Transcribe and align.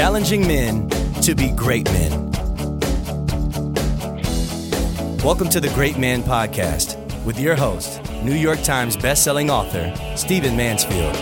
challenging 0.00 0.48
men 0.48 0.88
to 1.20 1.34
be 1.34 1.50
great 1.50 1.84
men. 1.92 2.10
Welcome 5.22 5.50
to 5.50 5.60
the 5.60 5.70
Great 5.74 5.98
Man 5.98 6.22
Podcast 6.22 6.96
with 7.26 7.38
your 7.38 7.54
host, 7.54 8.00
New 8.22 8.34
York 8.34 8.62
Times 8.62 8.96
bestselling 8.96 9.50
author, 9.50 9.92
Stephen 10.16 10.56
Mansfield. 10.56 11.14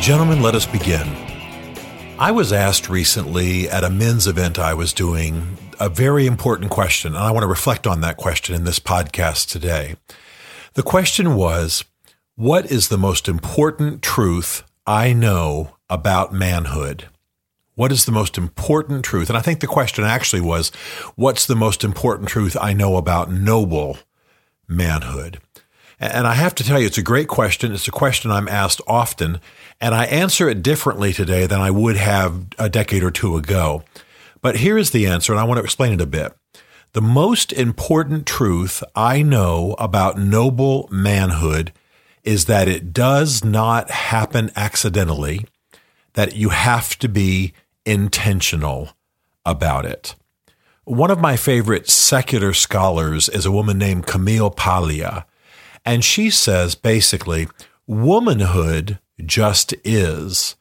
Gentlemen, 0.00 0.40
let 0.40 0.54
us 0.54 0.66
begin. 0.66 1.08
I 2.20 2.32
was 2.32 2.52
asked 2.52 2.90
recently 2.90 3.66
at 3.66 3.82
a 3.82 3.88
men's 3.88 4.26
event 4.26 4.58
I 4.58 4.74
was 4.74 4.92
doing 4.92 5.56
a 5.80 5.88
very 5.88 6.26
important 6.26 6.70
question, 6.70 7.14
and 7.14 7.24
I 7.24 7.30
want 7.30 7.44
to 7.44 7.48
reflect 7.48 7.86
on 7.86 8.02
that 8.02 8.18
question 8.18 8.54
in 8.54 8.64
this 8.64 8.78
podcast 8.78 9.48
today. 9.48 9.96
The 10.74 10.82
question 10.82 11.34
was 11.34 11.82
What 12.36 12.70
is 12.70 12.88
the 12.88 12.98
most 12.98 13.26
important 13.26 14.02
truth 14.02 14.64
I 14.86 15.14
know 15.14 15.78
about 15.88 16.30
manhood? 16.30 17.08
What 17.74 17.90
is 17.90 18.04
the 18.04 18.12
most 18.12 18.36
important 18.36 19.02
truth? 19.02 19.30
And 19.30 19.38
I 19.38 19.40
think 19.40 19.60
the 19.60 19.66
question 19.66 20.04
actually 20.04 20.42
was 20.42 20.68
What's 21.16 21.46
the 21.46 21.56
most 21.56 21.82
important 21.82 22.28
truth 22.28 22.54
I 22.60 22.74
know 22.74 22.98
about 22.98 23.32
noble 23.32 23.96
manhood? 24.68 25.40
And 26.00 26.26
I 26.26 26.32
have 26.32 26.54
to 26.54 26.64
tell 26.64 26.80
you, 26.80 26.86
it's 26.86 26.96
a 26.96 27.02
great 27.02 27.28
question. 27.28 27.72
It's 27.72 27.86
a 27.86 27.92
question 27.92 28.30
I'm 28.30 28.48
asked 28.48 28.80
often, 28.86 29.38
and 29.82 29.94
I 29.94 30.06
answer 30.06 30.48
it 30.48 30.62
differently 30.62 31.12
today 31.12 31.46
than 31.46 31.60
I 31.60 31.70
would 31.70 31.98
have 31.98 32.46
a 32.58 32.70
decade 32.70 33.02
or 33.02 33.10
two 33.10 33.36
ago. 33.36 33.84
But 34.40 34.56
here 34.56 34.78
is 34.78 34.92
the 34.92 35.06
answer, 35.06 35.32
and 35.32 35.38
I 35.38 35.44
want 35.44 35.58
to 35.58 35.64
explain 35.64 35.92
it 35.92 36.00
a 36.00 36.06
bit. 36.06 36.34
The 36.94 37.02
most 37.02 37.52
important 37.52 38.26
truth 38.26 38.82
I 38.96 39.20
know 39.20 39.76
about 39.78 40.18
noble 40.18 40.88
manhood 40.90 41.70
is 42.24 42.46
that 42.46 42.66
it 42.66 42.94
does 42.94 43.44
not 43.44 43.90
happen 43.90 44.50
accidentally, 44.56 45.44
that 46.14 46.34
you 46.34 46.48
have 46.48 46.98
to 47.00 47.08
be 47.08 47.52
intentional 47.84 48.90
about 49.44 49.84
it. 49.84 50.14
One 50.84 51.10
of 51.10 51.20
my 51.20 51.36
favorite 51.36 51.88
secular 51.88 52.54
scholars 52.54 53.28
is 53.28 53.44
a 53.44 53.52
woman 53.52 53.76
named 53.76 54.06
Camille 54.06 54.50
Paglia, 54.50 55.26
and 55.90 56.04
she 56.04 56.30
says 56.30 56.76
basically, 56.76 57.48
womanhood 57.84 59.00
just 59.26 59.74
is, 59.82 60.54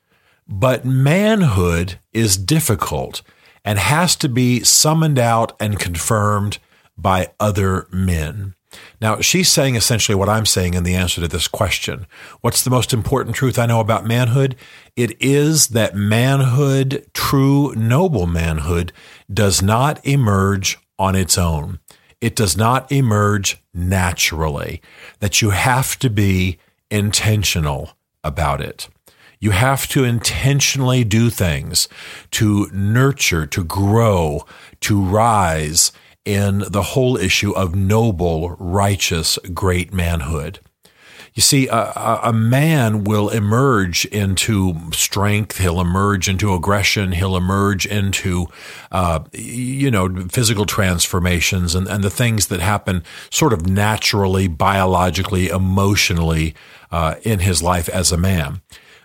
but 0.48 0.86
manhood 0.86 2.00
is 2.12 2.36
difficult 2.36 3.22
and 3.64 3.78
has 3.78 4.16
to 4.16 4.28
be 4.28 4.62
summoned 4.62 5.20
out 5.20 5.56
and 5.60 5.80
confirmed 5.80 6.58
by 6.98 7.32
other 7.40 7.88
men. 7.92 8.56
Now, 9.00 9.22
she's 9.22 9.52
saying 9.52 9.76
essentially 9.76 10.16
what 10.16 10.30
I'm 10.30 10.48
saying 10.48 10.74
in 10.74 10.82
the 10.82 10.96
answer 10.96 11.22
to 11.22 11.28
this 11.28 11.48
question. 11.48 12.08
What's 12.42 12.64
the 12.64 12.72
most 12.72 12.92
important 12.92 13.36
truth 13.36 13.60
I 13.60 13.68
know 13.68 13.82
about 13.82 14.08
manhood? 14.08 14.56
It 14.96 15.16
is 15.22 15.68
that 15.68 15.96
manhood, 15.96 17.06
true 17.14 17.76
noble 17.76 18.26
manhood, 18.26 18.94
does 19.32 19.62
not 19.62 20.04
emerge 20.04 20.80
on 20.98 21.14
its 21.14 21.38
own. 21.38 21.78
It 22.22 22.36
does 22.36 22.58
not 22.58 22.92
emerge 22.92 23.62
naturally, 23.74 24.82
that 25.20 25.42
you 25.42 25.52
have 25.52 25.98
to 26.00 26.10
be 26.10 26.60
intentional 26.92 27.92
about 28.24 28.62
it. 28.62 28.90
You 29.40 29.52
have 29.52 29.88
to 29.90 30.04
intentionally 30.04 31.06
do 31.06 31.30
things 31.30 31.88
to 32.32 32.70
nurture, 32.74 33.46
to 33.48 33.64
grow, 33.64 34.46
to 34.82 35.02
rise 35.02 35.94
in 36.26 36.64
the 36.70 36.84
whole 36.84 37.16
issue 37.16 37.52
of 37.54 37.74
noble, 37.74 38.50
righteous, 38.60 39.40
great 39.54 39.94
manhood. 39.94 40.60
You 41.34 41.42
see, 41.42 41.68
a, 41.68 42.20
a, 42.24 42.34
man 42.34 43.04
will 43.04 43.30
emerge 43.30 44.06
into 44.06 44.92
strength. 44.92 45.58
He'll 45.58 45.80
emerge 45.80 46.28
into 46.28 46.54
aggression. 46.54 47.12
He'll 47.12 47.38
emerge 47.38 47.86
into, 47.86 48.48
uh, 48.92 49.22
you 49.32 49.92
know, 49.92 50.28
physical 50.28 50.66
transformations 50.66 51.76
and, 51.76 51.88
and 51.88 52.04
the 52.04 52.10
things 52.10 52.48
that 52.48 52.60
happen 52.60 53.04
sort 53.30 53.54
of 53.54 53.68
naturally, 53.68 54.48
biologically, 54.48 55.50
emotionally 55.50 56.56
uh, 56.92 57.16
in 57.24 57.40
his 57.40 57.62
life 57.62 57.88
as 57.90 58.12
a 58.12 58.18
man 58.18 58.62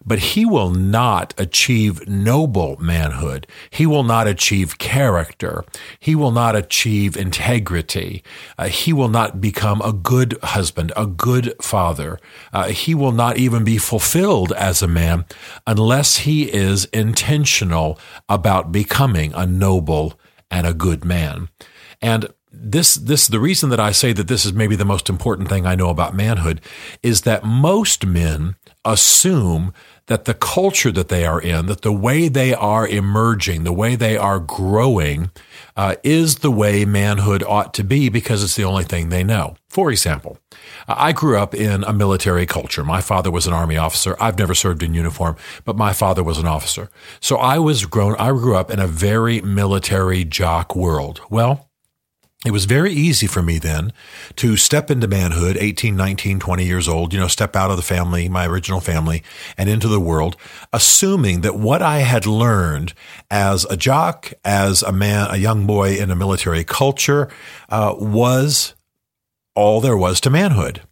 but 0.07 0.19
he 0.19 0.45
will 0.45 0.71
not 0.71 1.35
achieve 1.39 2.07
noble 2.09 2.77
manhood. 2.79 3.47
He 3.71 3.87
will 3.87 4.03
not 4.03 4.27
achieve 4.27 4.79
character. 4.79 5.65
He 5.99 6.15
will 6.15 6.31
not 6.31 6.57
achieve 6.57 7.17
integrity. 7.17 8.23
Uh, 8.59 8.69
he 8.69 8.93
will 8.93 9.09
not 9.09 9.41
become 9.41 9.81
a 9.83 9.93
good 9.93 10.39
husband, 10.43 10.93
a 10.97 11.07
good 11.07 11.55
father. 11.63 12.19
Uh, 12.53 12.69
he 12.69 12.95
will 12.95 13.13
not 13.13 13.39
even 13.39 13.65
be 13.65 13.79
fulfilled 13.79 14.53
as 14.53 14.83
a 14.83 14.89
man 14.89 15.25
unless 15.67 16.19
he 16.19 16.53
is 16.53 16.85
intentional 16.87 17.99
about 18.29 18.73
becoming 18.73 19.33
a 19.35 19.47
noble 19.47 20.19
and 20.51 20.67
a 20.67 20.75
good 20.75 21.05
man. 21.05 21.49
And 22.01 22.29
this 22.57 22.95
this 22.95 23.27
the 23.27 23.41
reason 23.41 23.71
that 23.71 23.81
I 23.81 23.91
say 23.93 24.13
that 24.13 24.29
this 24.29 24.45
is 24.45 24.53
maybe 24.53 24.77
the 24.77 24.85
most 24.85 25.09
important 25.09 25.49
thing 25.49 25.67
I 25.67 25.75
know 25.75 25.89
about 25.89 26.15
manhood 26.15 26.61
is 27.03 27.23
that 27.23 27.45
most 27.45 28.07
men 28.07 28.55
assume 28.85 29.73
that 30.07 30.27
the 30.27 30.35
culture 30.35 30.93
that 30.93 31.09
they 31.09 31.25
are 31.25 31.41
in, 31.41 31.67
that 31.67 31.81
the 31.81 31.93
way 31.93 32.29
they 32.29 32.53
are 32.53 32.87
emerging, 32.87 33.65
the 33.65 33.73
way 33.73 33.97
they 33.97 34.17
are 34.17 34.39
growing, 34.39 35.31
uh, 35.77 35.97
is 36.03 36.37
the 36.37 36.51
way 36.51 36.85
manhood 36.85 37.43
ought 37.43 37.73
to 37.75 37.83
be 37.83 38.09
because 38.09 38.45
it's 38.45 38.57
the 38.57 38.65
only 38.65 38.85
thing 38.85 39.09
they 39.09 39.25
know. 39.25 39.57
For 39.69 39.91
example, 39.91 40.39
I 40.87 41.13
grew 41.13 41.39
up 41.39 41.55
in 41.55 41.85
a 41.85 41.93
military 41.93 42.47
culture. 42.47 42.85
My 42.85 43.01
father 43.01 43.31
was 43.31 43.47
an 43.47 43.55
army 43.55 43.77
officer. 43.77 44.17
I've 44.21 44.39
never 44.39 44.55
served 44.55 44.83
in 44.83 44.95
uniform, 44.95 45.37
but 45.65 45.77
my 45.77 45.93
father 45.93 46.23
was 46.23 46.39
an 46.39 46.47
officer. 46.47 46.91
So 47.21 47.37
I 47.37 47.59
was 47.59 47.87
grown, 47.87 48.15
I 48.17 48.29
grew 48.31 48.57
up 48.57 48.71
in 48.71 48.79
a 48.79 48.87
very 48.87 49.41
military 49.41 50.25
jock 50.25 50.77
world. 50.77 51.23
Well, 51.31 51.71
it 52.45 52.51
was 52.51 52.67
very 52.67 52.93
easy 52.93 53.27
for 53.27 53.43
me 53.43 53.59
then 53.59 53.93
to 54.37 54.57
step 54.57 54.91
into 54.91 55.09
manhood, 55.09 55.57
18, 55.59 55.97
19, 55.97 56.39
20 56.39 56.65
years 56.65 56.87
old, 56.87 57.13
you 57.13 57.19
know, 57.19 57.27
step 57.27 57.57
out 57.57 57.71
of 57.71 57.77
the 57.77 57.83
family, 57.83 58.29
my 58.29 58.47
original 58.47 58.81
family, 58.81 59.23
and 59.57 59.71
into 59.71 59.89
the 59.89 60.01
world, 60.01 60.37
assuming 60.73 61.41
that 61.41 61.57
what 61.57 61.81
I 61.81 61.99
had 62.01 62.27
learned 62.27 62.93
as 63.31 63.65
a 63.67 63.77
jock, 63.77 64.33
as 64.45 64.83
a 64.83 64.93
man, 64.93 65.29
a 65.31 65.37
young 65.37 65.67
boy 65.67 65.97
in 65.97 66.11
a 66.11 66.17
military 66.17 66.65
culture, 66.65 67.31
uh, 67.71 67.95
was 67.99 68.75
all 69.55 69.81
there 69.81 69.97
was 69.97 70.21
to 70.21 70.31
manhood. 70.31 70.83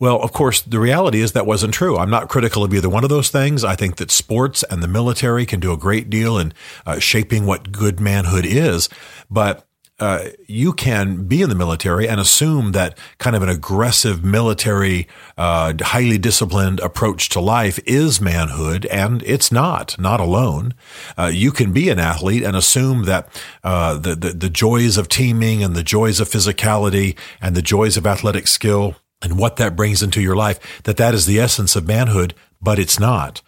Well, 0.00 0.20
of 0.20 0.32
course, 0.32 0.62
the 0.62 0.80
reality 0.80 1.20
is 1.20 1.30
that 1.30 1.46
wasn't 1.46 1.74
true. 1.74 1.96
I'm 1.96 2.10
not 2.10 2.28
critical 2.28 2.64
of 2.64 2.74
either 2.74 2.88
one 2.88 3.04
of 3.04 3.10
those 3.10 3.30
things. 3.30 3.62
I 3.62 3.76
think 3.76 3.96
that 3.96 4.10
sports 4.10 4.64
and 4.64 4.82
the 4.82 4.88
military 4.88 5.46
can 5.46 5.60
do 5.60 5.72
a 5.72 5.76
great 5.76 6.10
deal 6.10 6.38
in 6.38 6.52
uh, 6.84 6.98
shaping 6.98 7.46
what 7.46 7.70
good 7.70 8.00
manhood 8.00 8.44
is. 8.44 8.88
But 9.30 9.64
uh, 10.02 10.30
you 10.48 10.72
can 10.72 11.26
be 11.28 11.42
in 11.42 11.48
the 11.48 11.54
military 11.54 12.08
and 12.08 12.18
assume 12.18 12.72
that 12.72 12.98
kind 13.18 13.36
of 13.36 13.42
an 13.44 13.48
aggressive 13.48 14.24
military, 14.24 15.06
uh, 15.38 15.72
highly 15.80 16.18
disciplined 16.18 16.80
approach 16.80 17.28
to 17.28 17.38
life 17.38 17.78
is 17.86 18.20
manhood, 18.20 18.84
and 18.86 19.22
it's 19.22 19.52
not, 19.52 19.96
not 20.00 20.18
alone. 20.18 20.74
Uh, 21.16 21.30
you 21.32 21.52
can 21.52 21.72
be 21.72 21.88
an 21.88 22.00
athlete 22.00 22.42
and 22.42 22.56
assume 22.56 23.04
that 23.04 23.28
uh, 23.62 23.96
the, 23.96 24.16
the, 24.16 24.30
the 24.32 24.50
joys 24.50 24.98
of 24.98 25.08
teaming 25.08 25.62
and 25.62 25.76
the 25.76 25.84
joys 25.84 26.18
of 26.18 26.28
physicality 26.28 27.16
and 27.40 27.54
the 27.54 27.62
joys 27.62 27.96
of 27.96 28.04
athletic 28.04 28.48
skill 28.48 28.96
and 29.22 29.38
what 29.38 29.54
that 29.54 29.76
brings 29.76 30.02
into 30.02 30.20
your 30.20 30.34
life, 30.34 30.82
that 30.82 30.96
that 30.96 31.14
is 31.14 31.26
the 31.26 31.38
essence 31.38 31.76
of 31.76 31.86
manhood, 31.86 32.34
but 32.60 32.76
it's 32.76 32.98
not. 32.98 33.40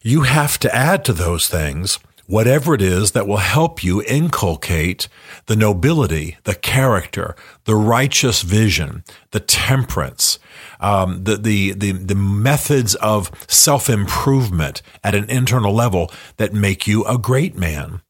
You 0.00 0.22
have 0.22 0.56
to 0.60 0.74
add 0.74 1.04
to 1.04 1.12
those 1.12 1.46
things 1.46 1.98
whatever 2.30 2.74
it 2.74 2.80
is 2.80 3.10
that 3.10 3.26
will 3.26 3.38
help 3.38 3.82
you 3.82 4.02
inculcate 4.04 5.08
the 5.46 5.56
nobility, 5.56 6.38
the 6.44 6.54
character, 6.54 7.34
the 7.64 7.74
righteous 7.74 8.42
vision, 8.42 9.02
the 9.32 9.40
temperance, 9.40 10.38
um, 10.78 11.24
the, 11.24 11.36
the, 11.36 11.72
the, 11.72 11.90
the 11.90 12.14
methods 12.14 12.94
of 12.96 13.30
self 13.48 13.90
improvement 13.90 14.80
at 15.02 15.14
an 15.14 15.28
internal 15.28 15.74
level 15.74 16.10
that 16.36 16.54
make 16.54 16.86
you 16.86 17.04
a 17.04 17.18
great 17.18 17.58
man. 17.58 18.00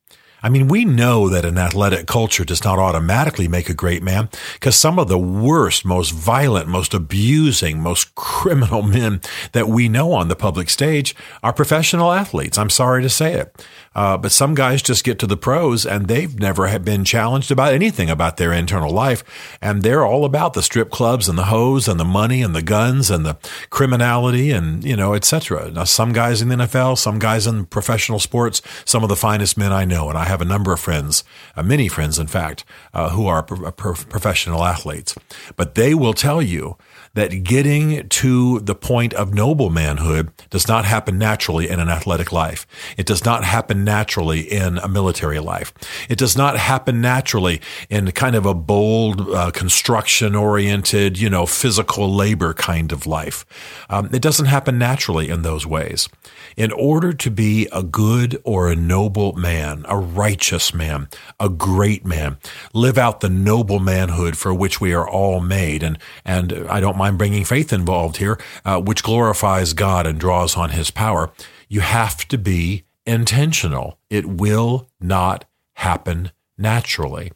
I 0.42 0.48
mean, 0.48 0.68
we 0.68 0.84
know 0.84 1.28
that 1.28 1.44
an 1.44 1.58
athletic 1.58 2.06
culture 2.06 2.44
does 2.44 2.64
not 2.64 2.78
automatically 2.78 3.48
make 3.48 3.68
a 3.68 3.74
great 3.74 4.02
man 4.02 4.28
because 4.54 4.76
some 4.76 4.98
of 4.98 5.08
the 5.08 5.18
worst, 5.18 5.84
most 5.84 6.10
violent, 6.10 6.68
most 6.68 6.94
abusing, 6.94 7.80
most 7.80 8.14
criminal 8.14 8.82
men 8.82 9.20
that 9.52 9.68
we 9.68 9.88
know 9.88 10.12
on 10.12 10.28
the 10.28 10.36
public 10.36 10.70
stage 10.70 11.14
are 11.42 11.52
professional 11.52 12.12
athletes. 12.12 12.58
I'm 12.58 12.70
sorry 12.70 13.02
to 13.02 13.08
say 13.10 13.34
it. 13.34 13.66
Uh, 13.92 14.16
but 14.16 14.30
some 14.30 14.54
guys 14.54 14.82
just 14.82 15.02
get 15.02 15.18
to 15.18 15.26
the 15.26 15.36
pros 15.36 15.84
and 15.84 16.06
they've 16.06 16.38
never 16.38 16.78
been 16.78 17.04
challenged 17.04 17.50
about 17.50 17.74
anything 17.74 18.08
about 18.08 18.36
their 18.36 18.52
internal 18.52 18.90
life. 18.90 19.24
And 19.60 19.82
they're 19.82 20.04
all 20.04 20.24
about 20.24 20.54
the 20.54 20.62
strip 20.62 20.90
clubs 20.90 21.28
and 21.28 21.36
the 21.36 21.46
hoes 21.46 21.88
and 21.88 21.98
the 21.98 22.04
money 22.04 22.40
and 22.40 22.54
the 22.54 22.62
guns 22.62 23.10
and 23.10 23.26
the 23.26 23.36
criminality 23.70 24.52
and, 24.52 24.84
you 24.84 24.94
know, 24.94 25.14
etc. 25.14 25.72
Now, 25.72 25.84
some 25.84 26.12
guys 26.12 26.40
in 26.40 26.48
the 26.48 26.56
NFL, 26.56 26.98
some 26.98 27.18
guys 27.18 27.48
in 27.48 27.66
professional 27.66 28.20
sports, 28.20 28.62
some 28.84 29.02
of 29.02 29.08
the 29.08 29.16
finest 29.16 29.58
men 29.58 29.72
I 29.72 29.84
know. 29.84 30.08
And 30.08 30.16
I 30.16 30.24
have 30.30 30.40
a 30.40 30.44
number 30.46 30.72
of 30.72 30.80
friends, 30.80 31.24
uh, 31.56 31.62
many 31.62 31.88
friends, 31.88 32.18
in 32.18 32.26
fact, 32.26 32.64
uh, 32.94 33.10
who 33.10 33.26
are 33.26 33.42
pro- 33.42 33.70
pro- 33.72 33.94
professional 33.94 34.64
athletes, 34.64 35.14
but 35.56 35.74
they 35.74 35.94
will 35.94 36.14
tell 36.14 36.40
you 36.40 36.76
that 37.14 37.42
getting 37.42 38.08
to 38.08 38.60
the 38.60 38.74
point 38.74 39.12
of 39.14 39.34
noble 39.34 39.68
manhood 39.68 40.30
does 40.48 40.68
not 40.68 40.84
happen 40.84 41.18
naturally 41.18 41.68
in 41.68 41.80
an 41.80 41.88
athletic 41.88 42.30
life. 42.30 42.66
It 42.96 43.04
does 43.06 43.24
not 43.24 43.42
happen 43.42 43.84
naturally 43.84 44.40
in 44.40 44.78
a 44.78 44.88
military 44.88 45.40
life. 45.40 45.72
It 46.08 46.18
does 46.18 46.36
not 46.36 46.56
happen 46.56 47.00
naturally 47.00 47.60
in 47.88 48.12
kind 48.12 48.36
of 48.36 48.46
a 48.46 48.54
bold, 48.54 49.28
uh, 49.28 49.50
construction 49.50 50.36
oriented, 50.36 51.18
you 51.18 51.28
know, 51.28 51.46
physical 51.46 52.14
labor 52.14 52.54
kind 52.54 52.92
of 52.92 53.06
life. 53.06 53.44
Um, 53.90 54.08
it 54.12 54.22
doesn't 54.22 54.46
happen 54.46 54.78
naturally 54.78 55.28
in 55.28 55.42
those 55.42 55.66
ways. 55.66 56.08
In 56.56 56.70
order 56.70 57.12
to 57.12 57.30
be 57.30 57.68
a 57.72 57.82
good 57.82 58.40
or 58.44 58.70
a 58.70 58.76
noble 58.76 59.32
man, 59.32 59.84
a 59.88 59.98
righteous 60.20 60.74
man, 60.74 61.08
a 61.38 61.48
great 61.48 62.04
man, 62.04 62.36
live 62.74 62.98
out 62.98 63.20
the 63.20 63.30
noble 63.30 63.78
manhood 63.78 64.36
for 64.36 64.52
which 64.52 64.78
we 64.78 64.92
are 64.92 65.08
all 65.08 65.40
made, 65.40 65.82
and 65.82 65.98
and 66.26 66.52
I 66.68 66.78
don't 66.78 66.98
mind 66.98 67.16
bringing 67.16 67.44
faith 67.44 67.72
involved 67.72 68.18
here, 68.18 68.38
uh, 68.66 68.80
which 68.80 69.02
glorifies 69.02 69.72
God 69.72 70.06
and 70.06 70.20
draws 70.20 70.56
on 70.58 70.70
His 70.70 70.90
power. 70.90 71.30
You 71.68 71.80
have 71.80 72.28
to 72.28 72.36
be 72.36 72.84
intentional. 73.06 73.98
It 74.10 74.26
will 74.26 74.88
not 75.00 75.46
happen 75.74 76.32
naturally. 76.58 77.32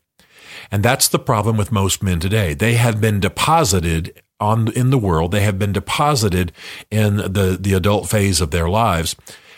And 0.71 0.83
that's 0.83 1.09
the 1.09 1.19
problem 1.19 1.57
with 1.57 1.73
most 1.73 2.03
men 2.03 2.21
today. 2.21 2.53
They 2.53 2.75
have 2.75 3.01
been 3.01 3.19
deposited 3.19 4.23
on 4.39 4.71
in 4.73 4.91
the 4.91 4.99
world. 4.99 5.33
They 5.33 5.41
have 5.41 5.59
been 5.59 5.73
deposited 5.73 6.53
in 6.91 7.17
the, 7.17 7.57
the 7.59 7.73
adult 7.73 8.11
phase 8.11 8.41
of 8.43 8.51
their 8.51 8.69
lives 8.69 9.17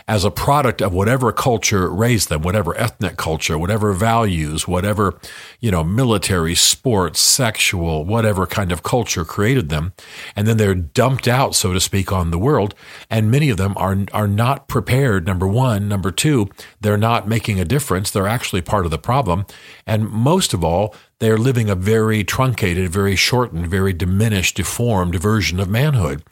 as 0.09 0.25
a 0.25 0.31
product 0.31 0.81
of 0.81 0.93
whatever 0.93 1.33
culture 1.33 1.91
raised 1.91 2.29
them, 2.29 2.43
whatever 2.43 2.77
ethnic 2.79 3.17
culture, 3.17 3.59
whatever 3.59 3.93
values, 3.93 4.69
whatever, 4.69 5.19
you 5.61 5.71
know, 5.71 5.83
military, 5.83 6.55
sports, 6.55 7.19
sexual, 7.19 8.05
whatever 8.05 8.47
kind 8.47 8.71
of 8.71 8.85
culture 8.85 9.25
created 9.25 9.69
them. 9.69 9.93
And 10.37 10.47
then 10.47 10.59
they're 10.59 10.75
dumped 10.75 11.27
out, 11.27 11.57
so 11.57 11.73
to 11.73 11.81
speak, 11.81 12.13
on 12.13 12.31
the 12.31 12.39
world. 12.39 12.75
And 13.11 13.31
many 13.31 13.51
of 13.51 13.57
them 13.57 13.75
are, 13.77 13.97
are 14.13 14.29
not 14.29 14.69
prepared. 14.69 15.27
Number 15.27 15.47
one. 15.47 15.89
Number 15.89 16.11
two, 16.11 16.49
they're 16.81 16.97
not 16.97 17.27
making 17.27 17.59
a 17.59 17.65
difference. 17.65 18.11
They're 18.11 18.29
actually 18.29 18.63
part 18.63 18.85
of 18.85 18.91
the 18.91 18.99
problem. 18.99 19.47
And 19.87 20.09
most 20.09 20.55
of 20.55 20.63
all, 20.63 20.95
they're 21.19 21.39
living 21.39 21.71
a 21.71 21.75
very 21.75 22.23
truncated, 22.23 22.91
very 22.91 23.17
shortened, 23.17 23.69
very 23.69 23.93
diminished, 23.93 24.57
deformed 24.57 25.15
version 25.17 25.59
of 25.59 25.69
manhood 25.69 26.23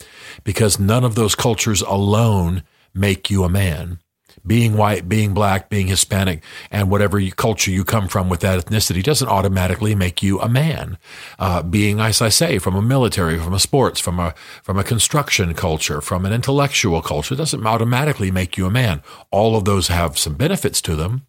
because 0.43 0.79
none 0.79 1.03
of 1.03 1.15
those 1.15 1.33
cultures 1.33 1.81
alone 1.81 2.63
make 2.95 3.29
you 3.29 3.43
a 3.43 3.49
man. 3.49 3.99
Being 4.45 4.77
white, 4.77 5.09
being 5.09 5.33
black, 5.33 5.69
being 5.69 5.87
Hispanic, 5.87 6.43
and 6.69 6.91
whatever 6.91 7.19
culture 7.31 7.71
you 7.71 7.83
come 7.83 8.07
from 8.07 8.29
with 8.29 8.41
that 8.41 8.63
ethnicity 8.63 9.01
doesn't 9.01 9.27
automatically 9.27 9.95
make 9.95 10.21
you 10.21 10.39
a 10.39 10.47
man. 10.47 10.97
Uh, 11.39 11.63
being, 11.63 11.99
as 11.99 12.21
I 12.21 12.29
say, 12.29 12.59
from 12.59 12.75
a 12.75 12.81
military, 12.81 13.39
from 13.39 13.53
a 13.53 13.59
sports, 13.59 13.99
from 13.99 14.19
a 14.19 14.35
from 14.61 14.77
a 14.77 14.83
construction 14.83 15.53
culture, 15.55 15.99
from 15.99 16.25
an 16.25 16.33
intellectual 16.33 17.01
culture 17.01 17.35
doesn't 17.35 17.65
automatically 17.65 18.29
make 18.29 18.55
you 18.55 18.67
a 18.67 18.71
man. 18.71 19.01
All 19.31 19.55
of 19.55 19.65
those 19.65 19.87
have 19.87 20.17
some 20.17 20.35
benefits 20.35 20.81
to 20.81 20.95
them. 20.95 21.25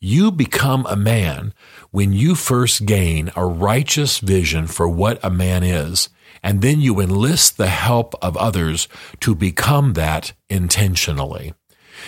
You 0.00 0.32
become 0.32 0.86
a 0.88 0.96
man 0.96 1.52
when 1.90 2.12
you 2.12 2.34
first 2.34 2.86
gain 2.86 3.30
a 3.36 3.44
righteous 3.44 4.18
vision 4.18 4.66
for 4.66 4.88
what 4.88 5.20
a 5.22 5.30
man 5.30 5.62
is 5.62 6.08
and 6.42 6.62
then 6.62 6.80
you 6.80 7.00
enlist 7.00 7.56
the 7.56 7.68
help 7.68 8.14
of 8.22 8.36
others 8.36 8.88
to 9.20 9.34
become 9.34 9.94
that 9.94 10.32
intentionally. 10.48 11.54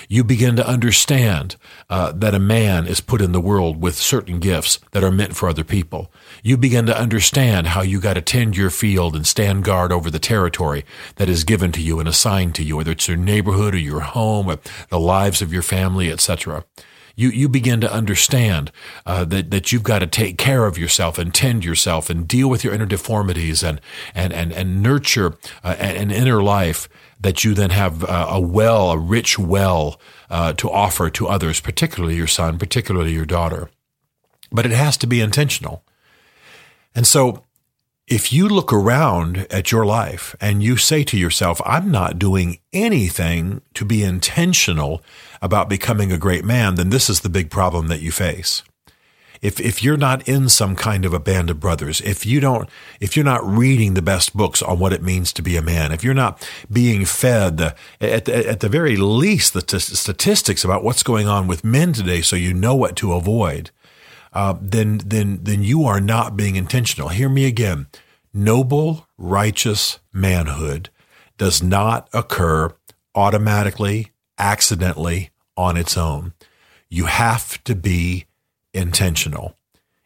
You 0.08 0.24
begin 0.24 0.56
to 0.56 0.66
understand 0.66 1.56
uh, 1.90 2.12
that 2.12 2.34
a 2.34 2.38
man 2.38 2.86
is 2.86 3.00
put 3.00 3.20
in 3.20 3.32
the 3.32 3.40
world 3.40 3.82
with 3.82 3.94
certain 3.94 4.38
gifts 4.38 4.78
that 4.92 5.04
are 5.04 5.10
meant 5.10 5.36
for 5.36 5.48
other 5.48 5.64
people. 5.64 6.12
You 6.42 6.56
begin 6.56 6.86
to 6.86 6.98
understand 6.98 7.68
how 7.68 7.82
you 7.82 8.00
got 8.00 8.14
to 8.14 8.22
tend 8.22 8.56
your 8.56 8.70
field 8.70 9.14
and 9.14 9.26
stand 9.26 9.64
guard 9.64 9.92
over 9.92 10.10
the 10.10 10.18
territory 10.18 10.84
that 11.16 11.28
is 11.28 11.44
given 11.44 11.72
to 11.72 11.82
you 11.82 12.00
and 12.00 12.08
assigned 12.08 12.54
to 12.56 12.64
you, 12.64 12.76
whether 12.76 12.92
it's 12.92 13.08
your 13.08 13.16
neighborhood 13.16 13.74
or 13.74 13.78
your 13.78 14.00
home, 14.00 14.48
or 14.48 14.58
the 14.88 14.98
lives 14.98 15.42
of 15.42 15.52
your 15.52 15.62
family, 15.62 16.10
etc 16.10 16.64
you 17.16 17.28
you 17.30 17.48
begin 17.48 17.80
to 17.80 17.92
understand 17.92 18.70
uh, 19.06 19.24
that 19.24 19.50
that 19.50 19.72
you've 19.72 19.82
got 19.82 20.00
to 20.00 20.06
take 20.06 20.38
care 20.38 20.66
of 20.66 20.78
yourself 20.78 21.18
and 21.18 21.34
tend 21.34 21.64
yourself 21.64 22.10
and 22.10 22.26
deal 22.26 22.48
with 22.48 22.64
your 22.64 22.74
inner 22.74 22.86
deformities 22.86 23.62
and 23.62 23.80
and 24.14 24.32
and 24.32 24.52
and 24.52 24.82
nurture 24.82 25.36
uh, 25.64 25.76
an 25.78 26.10
inner 26.10 26.42
life 26.42 26.88
that 27.22 27.44
you 27.44 27.54
then 27.54 27.70
have 27.70 28.04
uh, 28.04 28.26
a 28.30 28.40
well, 28.40 28.90
a 28.90 28.98
rich 28.98 29.38
well 29.38 30.00
uh, 30.28 30.52
to 30.54 30.68
offer 30.68 31.08
to 31.08 31.28
others, 31.28 31.60
particularly 31.60 32.16
your 32.16 32.26
son, 32.26 32.58
particularly 32.58 33.12
your 33.12 33.24
daughter. 33.24 33.70
But 34.50 34.66
it 34.66 34.72
has 34.72 34.96
to 34.98 35.06
be 35.06 35.20
intentional. 35.20 35.84
And 36.94 37.06
so 37.06 37.44
if 38.08 38.32
you 38.32 38.48
look 38.48 38.72
around 38.72 39.46
at 39.50 39.70
your 39.70 39.86
life 39.86 40.34
and 40.40 40.62
you 40.62 40.76
say 40.76 41.04
to 41.04 41.16
yourself, 41.16 41.60
I'm 41.64 41.90
not 41.90 42.18
doing 42.18 42.58
anything 42.72 43.62
to 43.74 43.84
be 43.84 44.02
intentional 44.02 45.02
about 45.40 45.68
becoming 45.68 46.12
a 46.12 46.18
great 46.18 46.44
man, 46.44 46.74
then 46.74 46.90
this 46.90 47.08
is 47.08 47.20
the 47.20 47.28
big 47.28 47.50
problem 47.50 47.88
that 47.88 48.00
you 48.00 48.10
face. 48.10 48.62
If, 49.40 49.58
if 49.58 49.82
you're 49.82 49.96
not 49.96 50.28
in 50.28 50.48
some 50.48 50.76
kind 50.76 51.04
of 51.04 51.12
a 51.12 51.18
band 51.18 51.50
of 51.50 51.58
brothers, 51.58 52.00
if 52.00 52.24
you 52.24 52.38
don't, 52.38 52.68
if 53.00 53.16
you're 53.16 53.24
not 53.24 53.44
reading 53.44 53.94
the 53.94 54.02
best 54.02 54.36
books 54.36 54.62
on 54.62 54.78
what 54.78 54.92
it 54.92 55.02
means 55.02 55.32
to 55.32 55.42
be 55.42 55.56
a 55.56 55.62
man, 55.62 55.90
if 55.90 56.04
you're 56.04 56.14
not 56.14 56.48
being 56.70 57.04
fed 57.04 57.56
the, 57.56 57.74
at, 58.00 58.26
the, 58.26 58.48
at 58.48 58.60
the 58.60 58.68
very 58.68 58.96
least, 58.96 59.52
the 59.52 59.62
t- 59.62 59.80
statistics 59.80 60.64
about 60.64 60.84
what's 60.84 61.02
going 61.02 61.26
on 61.26 61.48
with 61.48 61.64
men 61.64 61.92
today 61.92 62.22
so 62.22 62.36
you 62.36 62.54
know 62.54 62.76
what 62.76 62.94
to 62.96 63.14
avoid, 63.14 63.72
uh, 64.32 64.54
then 64.60 64.98
then 64.98 65.40
then 65.42 65.62
you 65.62 65.84
are 65.84 66.00
not 66.00 66.36
being 66.36 66.56
intentional. 66.56 67.08
Hear 67.08 67.28
me 67.28 67.44
again. 67.44 67.86
Noble, 68.34 69.06
righteous 69.18 69.98
manhood 70.12 70.88
does 71.36 71.62
not 71.62 72.08
occur 72.12 72.74
automatically, 73.14 74.10
accidentally 74.38 75.30
on 75.56 75.76
its 75.76 75.96
own. 75.96 76.32
You 76.88 77.06
have 77.06 77.62
to 77.64 77.74
be 77.74 78.26
intentional. 78.72 79.56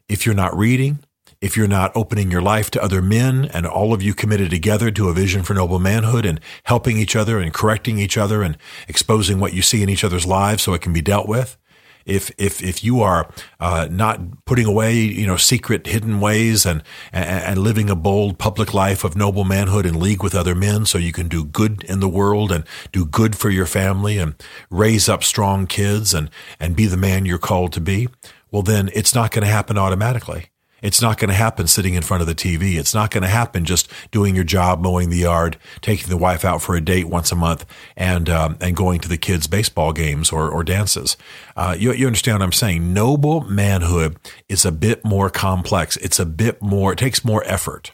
If 0.09 0.27
you're 0.27 0.35
not 0.35 0.57
reading, 0.57 1.01
if 1.41 1.57
you're 1.57 1.69
not 1.69 1.93
opening 1.95 2.31
your 2.31 2.43
life 2.43 2.71
to 2.73 2.83
other 2.83 3.03
men 3.03 3.45
and 3.53 3.67
all 3.67 3.93
of 3.93 4.03
you 4.03 4.15
committed 4.15 4.51
together 4.51 4.91
to 4.91 5.09
a 5.09 5.13
vision 5.13 5.43
for 5.43 5.55
noble 5.55 5.79
manhood 5.79 6.25
and 6.25 6.41
helping 6.65 6.97
each 6.97 7.15
other 7.15 7.39
and 7.39 7.53
correcting 7.53 7.99
each 7.99 8.17
other 8.17 8.43
and 8.43 8.57
exposing 8.89 9.39
what 9.39 9.53
you 9.53 9.63
see 9.63 9.83
in 9.83 9.89
each 9.89 10.05
other's 10.05 10.27
lives 10.27 10.63
so 10.63 10.75
it 10.75 10.81
can 10.81 10.93
be 10.93 11.03
dealt 11.03 11.29
with, 11.29 11.57
if 12.07 12.31
if 12.39 12.63
if 12.63 12.83
you 12.83 13.03
are 13.03 13.29
uh, 13.61 13.89
not 13.91 14.45
putting 14.45 14.67
away 14.67 14.95
you 14.95 15.27
know 15.27 15.37
secret 15.37 15.87
hidden 15.87 16.21
ways 16.21 16.65
and, 16.65 16.83
and, 17.13 17.27
and 17.27 17.59
living 17.59 17.91
a 17.91 17.97
bold 17.97 18.39
public 18.39 18.73
life 18.73 19.05
of 19.05 19.17
noble 19.17 19.45
manhood 19.45 19.85
in 19.85 20.01
league 20.01 20.23
with 20.23 20.35
other 20.35 20.55
men 20.55 20.87
so 20.87 20.97
you 20.97 21.13
can 21.13 21.29
do 21.29 21.45
good 21.45 21.83
in 21.85 22.01
the 22.01 22.09
world 22.09 22.51
and 22.51 22.65
do 22.93 23.05
good 23.05 23.37
for 23.37 23.51
your 23.51 23.67
family 23.67 24.19
and 24.19 24.35
raise 24.71 25.09
up 25.09 25.23
strong 25.23 25.67
kids 25.67 26.15
and 26.15 26.31
and 26.59 26.77
be 26.77 26.87
the 26.87 26.97
man 26.97 27.27
you're 27.27 27.39
called 27.39 27.73
to 27.73 27.81
be 27.81 28.09
well 28.51 28.63
then 28.63 28.89
it's 28.95 29.15
not 29.15 29.31
going 29.31 29.45
to 29.45 29.51
happen 29.51 29.77
automatically 29.77 30.47
it's 30.83 31.01
not 31.01 31.19
going 31.19 31.29
to 31.29 31.35
happen 31.35 31.67
sitting 31.67 31.95
in 31.95 32.03
front 32.03 32.21
of 32.21 32.27
the 32.27 32.35
TV. 32.35 32.77
It's 32.77 32.95
not 32.95 33.11
going 33.11 33.23
to 33.23 33.29
happen 33.29 33.65
just 33.65 33.91
doing 34.11 34.35
your 34.35 34.45
job, 34.45 34.81
mowing 34.81 35.11
the 35.11 35.19
yard, 35.19 35.57
taking 35.81 36.09
the 36.09 36.17
wife 36.17 36.45
out 36.45 36.63
for 36.63 36.77
a 36.77 36.81
date 36.81 37.09
once 37.09 37.33
a 37.33 37.37
month, 37.37 37.65
and 37.97 38.29
um, 38.29 38.57
and 38.61 38.77
going 38.77 39.01
to 39.01 39.09
the 39.09 39.19
kids' 39.19 39.47
baseball 39.47 39.93
games 39.93 40.31
or, 40.31 40.49
or 40.51 40.63
dances. 40.63 41.17
Uh, 41.57 41.75
you, 41.79 41.93
you 41.93 42.07
understand 42.07 42.39
what 42.39 42.45
I'm 42.45 42.53
saying? 42.53 42.93
Noble 42.93 43.43
manhood 43.43 44.17
is 44.49 44.65
a 44.65 44.73
bit 44.73 45.05
more 45.05 45.31
complex. 45.31 45.97
It's 45.99 46.19
a 46.19 46.27
bit 46.27 46.63
more. 46.63 46.93
It 46.93 46.99
takes 46.99 47.25
more 47.25 47.43
effort. 47.47 47.91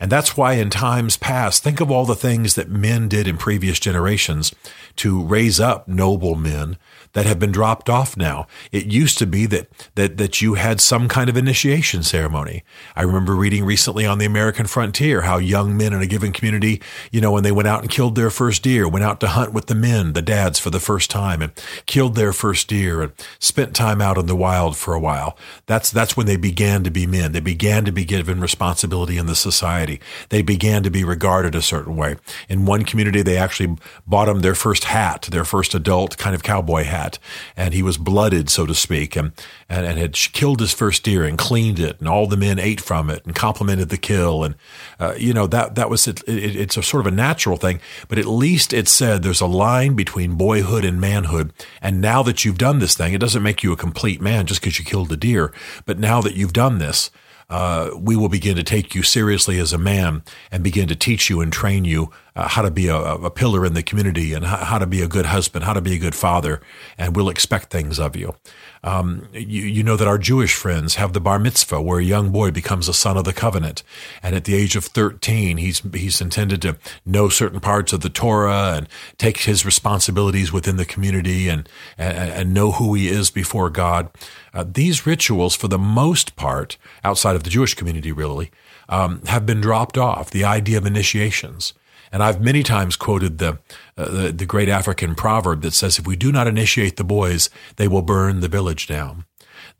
And 0.00 0.10
that's 0.10 0.36
why 0.36 0.54
in 0.54 0.70
times 0.70 1.16
past, 1.16 1.62
think 1.62 1.80
of 1.80 1.90
all 1.90 2.04
the 2.04 2.14
things 2.14 2.54
that 2.54 2.68
men 2.68 3.08
did 3.08 3.28
in 3.28 3.36
previous 3.36 3.78
generations 3.78 4.54
to 4.96 5.22
raise 5.22 5.60
up 5.60 5.88
noble 5.88 6.34
men 6.34 6.76
that 7.14 7.26
have 7.26 7.38
been 7.38 7.52
dropped 7.52 7.88
off 7.88 8.16
now. 8.16 8.46
It 8.72 8.86
used 8.86 9.18
to 9.18 9.26
be 9.26 9.46
that, 9.46 9.68
that, 9.94 10.16
that 10.18 10.42
you 10.42 10.54
had 10.54 10.80
some 10.80 11.08
kind 11.08 11.30
of 11.30 11.36
initiation 11.36 12.02
ceremony. 12.02 12.64
I 12.96 13.02
remember 13.02 13.34
reading 13.34 13.64
recently 13.64 14.04
on 14.04 14.18
the 14.18 14.26
American 14.26 14.66
frontier 14.66 15.22
how 15.22 15.38
young 15.38 15.76
men 15.76 15.92
in 15.92 16.02
a 16.02 16.06
given 16.06 16.32
community, 16.32 16.82
you 17.12 17.20
know, 17.20 17.30
when 17.30 17.44
they 17.44 17.52
went 17.52 17.68
out 17.68 17.82
and 17.82 17.90
killed 17.90 18.16
their 18.16 18.30
first 18.30 18.64
deer, 18.64 18.88
went 18.88 19.04
out 19.04 19.20
to 19.20 19.28
hunt 19.28 19.52
with 19.52 19.66
the 19.66 19.74
men, 19.76 20.12
the 20.12 20.22
dads 20.22 20.58
for 20.58 20.70
the 20.70 20.80
first 20.80 21.08
time 21.08 21.40
and 21.40 21.52
killed 21.86 22.16
their 22.16 22.32
first 22.32 22.68
deer 22.68 23.00
and 23.00 23.12
spent 23.38 23.74
time 23.74 24.00
out 24.00 24.18
in 24.18 24.26
the 24.26 24.36
wild 24.36 24.76
for 24.76 24.92
a 24.92 25.00
while. 25.00 25.38
That's, 25.66 25.92
that's 25.92 26.16
when 26.16 26.26
they 26.26 26.36
began 26.36 26.82
to 26.82 26.90
be 26.90 27.06
men. 27.06 27.30
They 27.30 27.40
began 27.40 27.84
to 27.84 27.92
be 27.92 28.04
given 28.04 28.40
responsibility 28.40 29.18
in 29.18 29.26
the 29.26 29.36
society. 29.36 29.83
They 30.28 30.42
began 30.42 30.82
to 30.82 30.90
be 30.90 31.04
regarded 31.04 31.54
a 31.54 31.62
certain 31.62 31.96
way. 31.96 32.16
In 32.48 32.66
one 32.66 32.84
community, 32.84 33.22
they 33.22 33.36
actually 33.36 33.76
bought 34.06 34.28
him 34.28 34.40
their 34.40 34.54
first 34.54 34.84
hat, 34.84 35.28
their 35.30 35.44
first 35.44 35.74
adult 35.74 36.16
kind 36.18 36.34
of 36.34 36.42
cowboy 36.42 36.84
hat. 36.84 37.18
And 37.56 37.74
he 37.74 37.82
was 37.82 37.98
blooded, 37.98 38.50
so 38.50 38.66
to 38.66 38.74
speak, 38.74 39.16
and, 39.16 39.32
and, 39.68 39.86
and 39.86 39.98
had 39.98 40.14
killed 40.14 40.60
his 40.60 40.72
first 40.72 41.02
deer 41.02 41.24
and 41.24 41.38
cleaned 41.38 41.78
it, 41.78 41.98
and 42.00 42.08
all 42.08 42.26
the 42.26 42.36
men 42.36 42.58
ate 42.58 42.80
from 42.80 43.10
it 43.10 43.24
and 43.24 43.34
complimented 43.34 43.88
the 43.88 43.96
kill. 43.96 44.44
And, 44.44 44.54
uh, 44.98 45.14
you 45.18 45.32
know, 45.32 45.46
that, 45.46 45.74
that 45.74 45.90
was, 45.90 46.06
it, 46.08 46.22
it, 46.26 46.56
it's 46.56 46.76
a 46.76 46.82
sort 46.82 47.06
of 47.06 47.12
a 47.12 47.16
natural 47.16 47.56
thing, 47.56 47.80
but 48.08 48.18
at 48.18 48.26
least 48.26 48.72
it 48.72 48.88
said 48.88 49.22
there's 49.22 49.40
a 49.40 49.46
line 49.46 49.94
between 49.94 50.36
boyhood 50.36 50.84
and 50.84 51.00
manhood. 51.00 51.52
And 51.80 52.00
now 52.00 52.22
that 52.22 52.44
you've 52.44 52.58
done 52.58 52.78
this 52.78 52.96
thing, 52.96 53.12
it 53.12 53.20
doesn't 53.20 53.42
make 53.42 53.62
you 53.62 53.72
a 53.72 53.76
complete 53.76 54.20
man 54.20 54.46
just 54.46 54.60
because 54.60 54.78
you 54.78 54.84
killed 54.84 55.12
a 55.12 55.16
deer. 55.16 55.52
But 55.86 55.98
now 55.98 56.20
that 56.20 56.34
you've 56.34 56.52
done 56.52 56.78
this, 56.78 57.10
uh, 57.50 57.90
we 57.96 58.16
will 58.16 58.28
begin 58.28 58.56
to 58.56 58.62
take 58.62 58.94
you 58.94 59.02
seriously 59.02 59.58
as 59.58 59.72
a 59.72 59.78
man 59.78 60.22
and 60.50 60.62
begin 60.62 60.88
to 60.88 60.96
teach 60.96 61.28
you 61.28 61.40
and 61.40 61.52
train 61.52 61.84
you 61.84 62.10
uh, 62.36 62.48
how 62.48 62.62
to 62.62 62.70
be 62.70 62.88
a, 62.88 62.96
a, 62.96 63.30
pillar 63.30 63.64
in 63.64 63.74
the 63.74 63.82
community 63.82 64.32
and 64.32 64.44
how, 64.44 64.56
how, 64.56 64.78
to 64.78 64.86
be 64.86 65.00
a 65.00 65.06
good 65.06 65.26
husband, 65.26 65.64
how 65.64 65.72
to 65.72 65.80
be 65.80 65.94
a 65.94 65.98
good 65.98 66.14
father, 66.14 66.60
and 66.98 67.14
we'll 67.14 67.28
expect 67.28 67.70
things 67.70 67.98
of 68.00 68.16
you. 68.16 68.34
Um, 68.82 69.28
you. 69.32 69.62
You 69.62 69.82
know 69.82 69.96
that 69.96 70.08
our 70.08 70.18
Jewish 70.18 70.54
friends 70.54 70.96
have 70.96 71.12
the 71.12 71.20
bar 71.20 71.38
mitzvah, 71.38 71.80
where 71.80 71.98
a 71.98 72.04
young 72.04 72.30
boy 72.30 72.50
becomes 72.50 72.88
a 72.88 72.94
son 72.94 73.16
of 73.16 73.24
the 73.24 73.32
covenant, 73.32 73.82
and 74.22 74.34
at 74.34 74.44
the 74.44 74.54
age 74.54 74.76
of 74.76 74.84
thirteen, 74.84 75.56
he's 75.56 75.80
he's 75.94 76.20
intended 76.20 76.60
to 76.62 76.76
know 77.06 77.28
certain 77.28 77.60
parts 77.60 77.92
of 77.92 78.00
the 78.00 78.10
Torah 78.10 78.74
and 78.76 78.88
take 79.16 79.38
his 79.38 79.64
responsibilities 79.64 80.52
within 80.52 80.76
the 80.76 80.84
community 80.84 81.48
and 81.48 81.68
and, 81.96 82.30
and 82.30 82.54
know 82.54 82.72
who 82.72 82.94
he 82.94 83.08
is 83.08 83.30
before 83.30 83.70
God. 83.70 84.10
Uh, 84.52 84.64
these 84.66 85.06
rituals, 85.06 85.56
for 85.56 85.68
the 85.68 85.78
most 85.78 86.36
part, 86.36 86.76
outside 87.02 87.36
of 87.36 87.44
the 87.44 87.50
Jewish 87.50 87.74
community, 87.74 88.12
really, 88.12 88.50
um, 88.88 89.22
have 89.26 89.46
been 89.46 89.60
dropped 89.60 89.96
off. 89.96 90.30
The 90.30 90.44
idea 90.44 90.78
of 90.78 90.86
initiations. 90.86 91.74
And 92.14 92.22
I've 92.22 92.40
many 92.40 92.62
times 92.62 92.94
quoted 92.94 93.38
the, 93.38 93.58
uh, 93.98 94.08
the, 94.08 94.32
the 94.32 94.46
great 94.46 94.68
African 94.68 95.16
proverb 95.16 95.62
that 95.62 95.72
says, 95.72 95.98
"If 95.98 96.06
we 96.06 96.14
do 96.14 96.30
not 96.30 96.46
initiate 96.46 96.96
the 96.96 97.02
boys, 97.02 97.50
they 97.74 97.88
will 97.88 98.02
burn 98.02 98.38
the 98.38 98.46
village 98.46 98.86
down." 98.86 99.24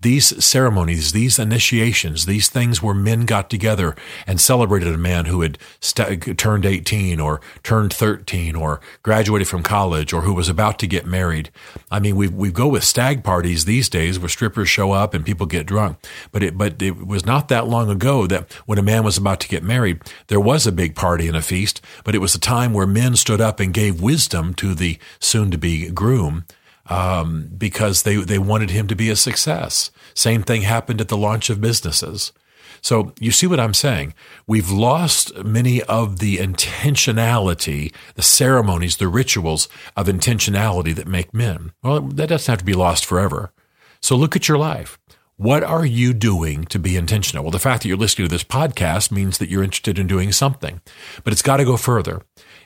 These 0.01 0.45
ceremonies, 0.45 1.13
these 1.13 1.39
initiations, 1.39 2.27
these 2.27 2.49
things 2.49 2.83
where 2.83 2.95
men 2.95 3.25
got 3.25 3.49
together 3.49 3.97
and 4.27 4.39
celebrated 4.39 4.93
a 4.93 4.99
man 4.99 5.25
who 5.25 5.41
had 5.41 5.57
st- 5.81 6.37
turned 6.37 6.67
18 6.67 7.19
or 7.21 7.41
turned 7.63 7.93
13 7.93 8.55
or 8.55 8.83
graduated 9.03 9.49
from 9.49 9.63
college 9.63 10.13
or 10.13 10.21
who 10.21 10.35
was 10.35 10.51
about 10.51 10.79
to 10.81 10.87
get 10.87 11.07
married. 11.07 11.51
I 11.91 12.01
mean, 12.01 12.17
we, 12.17 12.29
we 12.29 12.51
go 12.51 12.69
with 12.69 12.85
stag 12.85 13.25
parties 13.25 13.65
these 13.65 13.89
days 13.89 14.19
where 14.19 14.29
strippers 14.29 14.69
show 14.69 14.93
up 14.93 15.15
and 15.15 15.25
people 15.25 15.47
get 15.47 15.67
drunk. 15.67 15.97
But 16.33 16.43
it, 16.43 16.59
but 16.59 16.83
it 16.83 17.07
was 17.07 17.25
not 17.25 17.49
that 17.49 17.67
long 17.67 17.89
ago 17.89 18.27
that 18.27 18.53
when 18.67 18.79
a 18.79 18.83
man 18.83 19.05
was 19.05 19.17
about 19.17 19.41
to 19.41 19.49
get 19.49 19.63
married, 19.63 20.03
there 20.27 20.41
was 20.41 20.67
a 20.67 20.73
big 20.73 20.95
party 20.95 21.29
and 21.29 21.37
a 21.37 21.43
feast, 21.43 21.81
but 22.05 22.15
it 22.15 22.21
was 22.21 22.35
a 22.35 22.41
time 22.41 22.75
where 22.75 22.87
men 22.87 23.17
stood 23.17 23.41
up 23.41 23.59
and 23.59 23.73
gave 23.73 24.03
wisdom 24.03 24.53
to 24.55 24.75
the 24.75 24.99
soon 25.19 25.51
to 25.51 25.57
be 25.57 25.89
groom 25.89 26.45
um, 26.87 27.51
because 27.57 28.03
they, 28.03 28.17
they 28.17 28.39
wanted 28.39 28.71
him 28.71 28.87
to 28.89 28.97
be 28.97 29.11
a 29.11 29.17
success. 29.17 29.91
Same 30.15 30.43
thing 30.43 30.63
happened 30.63 31.01
at 31.01 31.09
the 31.09 31.17
launch 31.17 31.51
of 31.51 31.61
businesses. 31.61 32.33
So 32.81 33.15
you 33.19 33.31
see 33.31 33.47
what 33.47 33.61
I'm 33.61 33.73
saying? 33.73 34.13
We've 34.47 34.71
lost 34.71 35.35
many 35.43 35.83
of 35.85 36.19
the 36.19 36.37
intentionality, 36.37 37.95
the 38.15 38.23
ceremonies, 38.23 38.99
the 38.99 39.09
rituals 39.09 39.69
of 39.97 40.07
intentionality 40.07 40.95
that 40.95 41.09
make 41.09 41.33
men. 41.33 41.73
Well, 41.83 42.03
that 42.03 42.29
doesn't 42.29 42.53
have 42.53 42.59
to 42.59 42.65
be 42.65 42.75
lost 42.75 43.07
forever. 43.07 43.53
So 44.03 44.17
look 44.17 44.37
at 44.37 44.49
your 44.49 44.59
life. 44.59 44.99
What 45.37 45.65
are 45.65 45.87
you 45.87 46.13
doing 46.13 46.65
to 46.67 46.79
be 46.79 46.97
intentional? 46.97 47.43
Well, 47.43 47.51
the 47.51 47.59
fact 47.59 47.83
that 47.83 47.89
you're 47.89 47.97
listening 47.97 48.29
to 48.29 48.33
this 48.33 48.45
podcast 48.45 49.11
means 49.11 49.39
that 49.39 49.49
you're 49.49 49.65
interested 49.65 49.99
in 49.99 50.07
doing 50.07 50.31
something, 50.31 50.81
but 51.25 51.33
it's 51.33 51.43
got 51.43 51.57
to 51.57 51.65
go 51.65 51.77
further. 51.77 52.21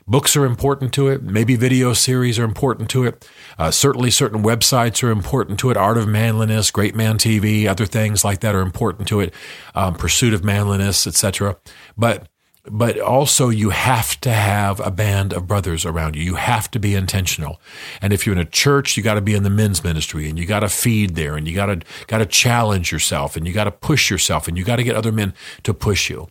Books 0.09 0.35
are 0.35 0.43
important 0.43 0.91
to 0.93 1.07
it. 1.07 1.21
Maybe 1.21 1.55
video 1.55 1.93
series 1.93 2.39
are 2.39 2.43
important 2.43 2.89
to 2.89 3.03
it. 3.03 3.29
Uh, 3.59 3.69
certainly, 3.69 4.09
certain 4.09 4.41
websites 4.41 5.03
are 5.03 5.11
important 5.11 5.59
to 5.59 5.69
it. 5.69 5.77
Art 5.77 5.99
of 5.99 6.07
Manliness, 6.07 6.71
Great 6.71 6.95
Man 6.95 7.19
TV, 7.19 7.67
other 7.67 7.85
things 7.85 8.25
like 8.25 8.39
that 8.39 8.55
are 8.55 8.61
important 8.61 9.07
to 9.09 9.19
it. 9.19 9.35
Um, 9.75 9.93
Pursuit 9.93 10.33
of 10.33 10.43
Manliness, 10.43 11.05
etc. 11.05 11.57
But 11.95 12.27
but 12.65 12.99
also 12.99 13.49
you 13.49 13.69
have 13.69 14.19
to 14.21 14.31
have 14.31 14.79
a 14.79 14.91
band 14.91 15.31
of 15.31 15.47
brothers 15.47 15.85
around 15.85 16.15
you. 16.15 16.23
You 16.23 16.35
have 16.35 16.71
to 16.71 16.79
be 16.79 16.95
intentional. 16.95 17.61
And 18.01 18.11
if 18.11 18.25
you're 18.25 18.35
in 18.35 18.41
a 18.41 18.45
church, 18.45 18.97
you 18.97 19.03
got 19.03 19.13
to 19.13 19.21
be 19.21 19.35
in 19.35 19.43
the 19.43 19.49
men's 19.49 19.83
ministry 19.83 20.27
and 20.27 20.37
you 20.37 20.45
got 20.45 20.59
to 20.61 20.69
feed 20.69 21.15
there 21.15 21.35
and 21.35 21.47
you 21.47 21.53
got 21.53 21.67
to 21.67 21.81
got 22.07 22.17
to 22.17 22.25
challenge 22.25 22.91
yourself 22.91 23.35
and 23.35 23.47
you 23.47 23.53
got 23.53 23.65
to 23.65 23.71
push 23.71 24.09
yourself 24.09 24.47
and 24.47 24.57
you 24.57 24.63
got 24.63 24.77
to 24.77 24.83
get 24.83 24.95
other 24.95 25.11
men 25.11 25.35
to 25.61 25.73
push 25.73 26.09
you. 26.09 26.27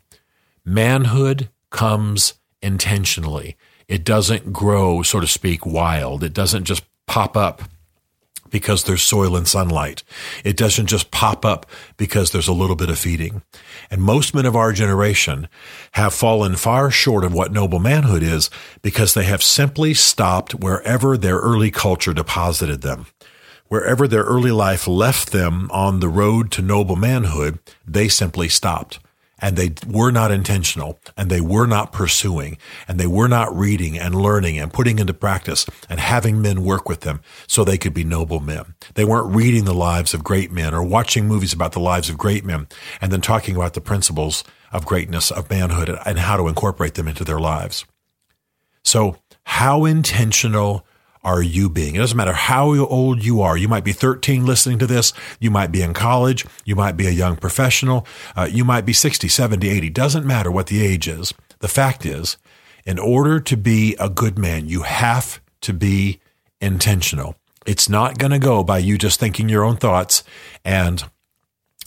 Manhood 0.65 1.49
comes 1.71 2.35
intentionally. 2.61 3.57
It 3.89 4.05
doesn't 4.05 4.53
grow, 4.53 5.03
so 5.03 5.19
to 5.19 5.27
speak, 5.27 5.65
wild. 5.65 6.23
It 6.23 6.35
doesn't 6.35 6.65
just 6.65 6.85
pop 7.07 7.37
up 7.37 7.63
because 8.51 8.85
there's 8.85 9.03
soil 9.03 9.37
and 9.37 9.49
sunlight. 9.49 10.03
It 10.45 10.57
doesn't 10.57 10.87
just 10.87 11.11
pop 11.11 11.45
up 11.45 11.67
because 11.97 12.31
there's 12.31 12.49
a 12.49 12.53
little 12.53 12.77
bit 12.77 12.91
of 12.91 12.99
feeding. 12.99 13.43
And 13.91 14.03
most 14.03 14.35
men 14.35 14.47
of 14.47 14.57
our 14.57 14.73
generation 14.73 15.49
have 15.93 16.15
fallen 16.15 16.57
far 16.57 16.91
short 16.91 17.25
of 17.25 17.33
what 17.33 17.53
noble 17.53 17.79
manhood 17.79 18.23
is 18.23 18.51
because 18.83 19.15
they 19.15 19.25
have 19.25 19.43
simply 19.43 19.95
stopped 19.95 20.55
wherever 20.55 21.17
their 21.17 21.39
early 21.39 21.71
culture 21.71 22.13
deposited 22.13 22.83
them. 22.83 23.07
Wherever 23.69 24.09
their 24.09 24.25
early 24.25 24.53
life 24.53 24.89
left 24.89 25.31
them 25.31 25.71
on 25.71 26.01
the 26.01 26.09
road 26.09 26.51
to 26.53 26.63
noble 26.63 26.97
manhood, 26.97 27.59
they 27.87 28.09
simply 28.09 28.49
stopped 28.49 28.99
and 29.41 29.57
they 29.57 29.73
were 29.87 30.11
not 30.11 30.31
intentional 30.31 30.99
and 31.17 31.31
they 31.31 31.41
were 31.41 31.67
not 31.67 31.93
pursuing 31.93 32.59
and 32.87 32.99
they 32.99 33.07
were 33.07 33.29
not 33.29 33.55
reading 33.57 33.99
and 33.99 34.15
learning 34.15 34.59
and 34.59 34.73
putting 34.73 34.99
into 34.99 35.15
practice 35.15 35.67
and 35.89 36.01
having 36.01 36.43
men 36.43 36.65
work 36.65 36.89
with 36.89 37.01
them 37.01 37.21
so 37.47 37.65
they 37.65 37.79
could 37.79 37.95
be 37.95 38.05
noble 38.05 38.41
men. 38.41 38.75
They 38.95 39.05
weren't 39.05 39.35
reading 39.35 39.65
the 39.65 39.75
lives 39.75 40.15
of 40.15 40.25
great 40.25 40.51
men 40.51 40.75
or 40.75 40.83
watching 40.83 41.27
movies 41.27 41.53
about 41.53 41.73
the 41.73 41.81
lives 41.81 42.09
of 42.09 42.19
great 42.19 42.45
men 42.45 42.69
and 43.01 43.13
then 43.13 43.21
talking 43.21 43.57
about 43.57 43.75
the 43.75 43.81
principles 43.81 44.45
of 44.73 44.87
greatness, 44.87 45.31
of 45.31 45.49
manhood 45.51 45.97
and 46.05 46.19
how 46.19 46.37
to 46.37 46.49
incorporate 46.49 46.95
them 46.95 47.09
into 47.09 47.25
their 47.25 47.41
lives. 47.41 47.85
So 48.85 49.17
how 49.45 49.85
intentional 49.85 50.87
are 51.25 51.43
you 51.43 51.69
being? 51.69 51.95
It 51.95 51.99
doesn't 51.99 52.17
matter 52.17 52.33
how 52.33 52.75
old 52.75 53.25
you 53.25 53.41
are. 53.41 53.57
You 53.57 53.69
might 53.69 53.85
be 53.85 53.93
13 53.93 54.47
listening 54.47 54.79
to 54.79 54.87
this. 54.87 55.13
You 55.41 55.51
might 55.51 55.73
be 55.73 55.83
in 55.83 55.95
college. 55.95 56.47
You 56.65 56.77
might 56.77 56.97
be 56.97 57.07
a 57.07 57.11
young 57.11 57.37
professional. 57.37 58.07
Uh, 58.37 58.49
you 58.51 58.65
might 58.65 58.87
be 58.87 58.93
60, 58.93 59.29
70, 59.29 59.69
80. 59.69 59.91
Doesn't 59.91 60.27
matter 60.27 60.51
what 60.51 60.69
the 60.69 60.85
age 60.85 61.09
is. 61.09 61.35
The 61.61 61.69
fact 61.69 62.07
is, 62.07 62.37
in 62.87 62.99
order 62.99 63.41
to 63.41 63.57
be 63.57 63.97
a 63.99 64.09
good 64.09 64.39
man, 64.39 64.69
you 64.69 64.83
have 64.83 65.41
to 65.63 65.73
be 65.73 66.21
intentional. 66.61 67.37
It's 67.67 67.89
not 67.89 68.19
going 68.19 68.31
to 68.31 68.39
go 68.39 68.65
by 68.65 68.79
you 68.79 68.97
just 68.97 69.21
thinking 69.21 69.49
your 69.49 69.65
own 69.65 69.77
thoughts 69.77 70.25
and 70.65 71.05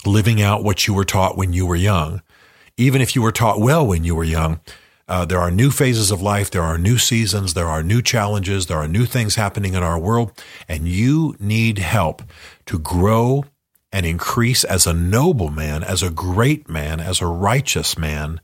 living 0.06 0.42
out 0.42 0.64
what 0.64 0.88
you 0.88 0.94
were 0.94 1.06
taught 1.06 1.38
when 1.38 1.54
you 1.54 1.66
were 1.66 1.76
young. 1.76 2.22
Even 2.78 3.02
if 3.02 3.16
you 3.16 3.22
were 3.22 3.32
taught 3.32 3.60
well 3.60 3.86
when 3.86 4.04
you 4.04 4.16
were 4.16 4.24
young, 4.24 4.60
uh, 5.12 5.26
there 5.26 5.40
are 5.40 5.52
new 5.52 5.72
phases 5.72 6.10
of 6.10 6.22
life. 6.22 6.50
There 6.50 6.64
are 6.64 6.78
new 6.78 6.98
seasons. 6.98 7.54
There 7.54 7.68
are 7.68 7.84
new 7.84 8.02
challenges. 8.02 8.68
There 8.68 8.78
are 8.78 8.88
new 8.88 9.06
things 9.06 9.36
happening 9.36 9.74
in 9.74 9.84
our 9.84 10.00
world. 10.00 10.32
And 10.70 10.88
you 10.88 11.36
need 11.38 11.80
help 11.80 12.24
to 12.68 12.80
grow 12.80 13.44
and 13.92 14.06
increase 14.06 14.64
as 14.64 14.88
a 14.88 14.94
noble 14.94 15.50
man, 15.50 15.84
as 15.84 16.02
a 16.02 16.10
great 16.10 16.70
man, 16.70 17.02
as 17.02 17.20
a 17.20 17.26
righteous 17.26 17.98
man 17.98 18.40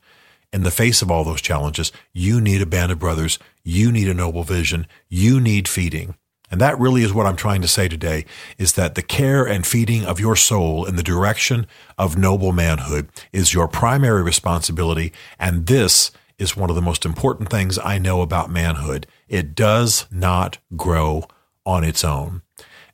in 0.52 0.64
the 0.64 0.70
face 0.70 1.02
of 1.02 1.10
all 1.10 1.24
those 1.24 1.42
challenges. 1.42 1.94
You 2.12 2.42
need 2.42 2.62
a 2.62 2.66
band 2.66 2.92
of 2.92 3.00
brothers. 3.00 3.40
You 3.64 3.90
need 3.90 4.10
a 4.10 4.14
noble 4.14 4.44
vision. 4.44 4.88
You 5.08 5.40
need 5.40 5.70
feeding. 5.70 6.16
And 6.52 6.60
that 6.60 6.78
really 6.78 7.04
is 7.04 7.14
what 7.14 7.26
I'm 7.26 7.38
trying 7.38 7.62
to 7.62 7.68
say 7.70 7.88
today 7.88 8.26
is 8.58 8.74
that 8.74 8.96
the 8.96 9.02
care 9.02 9.46
and 9.46 9.66
feeding 9.66 10.04
of 10.04 10.20
your 10.20 10.36
soul 10.36 10.84
in 10.84 10.98
the 10.98 11.04
direction 11.04 11.66
of 11.98 12.18
noble 12.18 12.52
manhood 12.52 13.08
is 13.32 13.54
your 13.54 13.70
primary 13.70 14.22
responsibility. 14.22 15.14
And 15.40 15.68
this 15.68 16.12
is 16.38 16.56
one 16.56 16.70
of 16.70 16.76
the 16.76 16.82
most 16.82 17.06
important 17.06 17.50
things 17.50 17.80
I 17.80 17.98
know 17.98 18.22
about 18.22 18.50
manhood. 18.50 19.08
It 19.28 19.56
does 19.56 20.06
not 20.12 20.58
grow 20.76 21.28
on 21.66 21.84
its 21.84 22.04
own. 22.04 22.42